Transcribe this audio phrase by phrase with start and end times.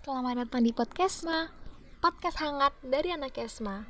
[0.00, 1.52] Selamat datang di Podcastma,
[2.00, 3.84] podcast hangat dari anak Kesma.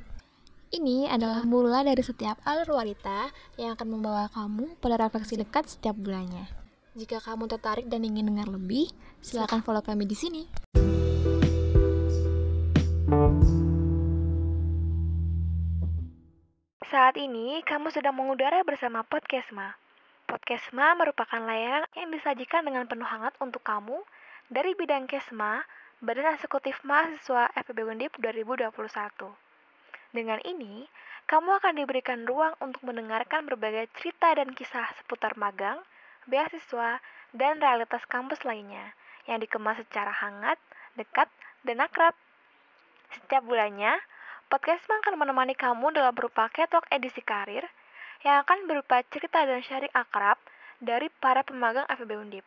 [0.67, 5.95] Ini adalah mula dari setiap alur wanita yang akan membawa kamu pada refleksi dekat setiap
[5.95, 6.51] bulannya.
[6.99, 8.91] Jika kamu tertarik dan ingin dengar lebih,
[9.23, 10.43] silakan follow kami di sini.
[16.91, 19.79] Saat ini, kamu sedang mengudara bersama Podcastma.
[20.27, 24.03] Podcastma merupakan layanan yang disajikan dengan penuh hangat untuk kamu
[24.51, 25.63] dari bidang Kesma,
[26.01, 28.73] Badan Eksekutif Mahasiswa FPB Undip 2021.
[30.09, 30.89] Dengan ini,
[31.29, 35.77] kamu akan diberikan ruang untuk mendengarkan berbagai cerita dan kisah seputar magang,
[36.25, 36.97] beasiswa,
[37.37, 38.97] dan realitas kampus lainnya
[39.29, 40.57] yang dikemas secara hangat,
[40.97, 41.29] dekat,
[41.61, 42.17] dan akrab.
[43.13, 43.93] Setiap bulannya,
[44.49, 47.69] podcast akan menemani kamu dalam berupa ketok edisi karir
[48.25, 50.41] yang akan berupa cerita dan sharing akrab
[50.81, 52.45] dari para pemagang FEB Undip.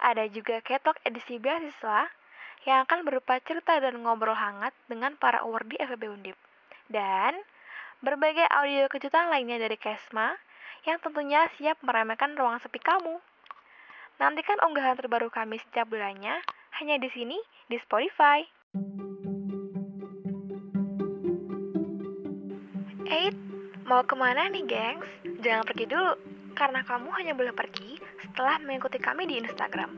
[0.00, 2.08] Ada juga ketok edisi beasiswa
[2.66, 6.38] yang akan berupa cerita dan ngobrol hangat dengan para awardee FEB Undip.
[6.90, 7.38] Dan
[8.02, 10.34] berbagai audio kejutan lainnya dari Kesma
[10.86, 13.18] yang tentunya siap meremehkan ruang sepi kamu.
[14.18, 16.42] Nantikan unggahan terbaru kami setiap bulannya
[16.82, 17.38] hanya di sini
[17.70, 18.42] di Spotify.
[23.08, 23.40] Eits,
[23.86, 25.08] mau ke mana nih gengs?
[25.40, 26.12] Jangan pergi dulu,
[26.52, 29.96] karena kamu hanya boleh pergi setelah mengikuti kami di Instagram.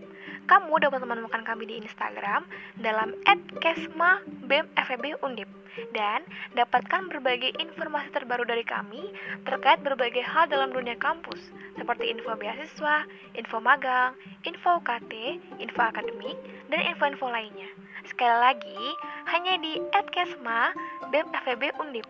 [0.49, 2.47] Kamu dapat menemukan kami di Instagram
[2.81, 3.13] dalam
[3.61, 5.61] @kesma_bem_feb_undip
[5.95, 6.27] dan
[6.59, 9.15] dapatkan berbagai informasi terbaru dari kami
[9.47, 13.05] terkait berbagai hal dalam dunia kampus, seperti info beasiswa,
[13.39, 14.15] info magang,
[14.47, 16.37] info UKT, info akademik,
[16.71, 17.69] dan info-info lainnya.
[18.09, 18.95] Sekali lagi,
[19.31, 22.07] hanya di @kesma_bem_feb_undip.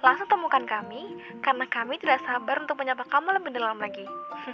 [0.00, 4.06] Langsung temukan kami, karena kami tidak sabar untuk menyapa kamu lebih dalam lagi.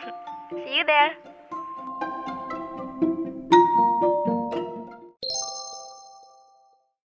[0.63, 1.36] See you there!